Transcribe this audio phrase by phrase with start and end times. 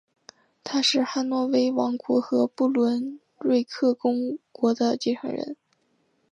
[0.63, 5.55] 他是汉诺威王国和不伦瑞克公国的继承人。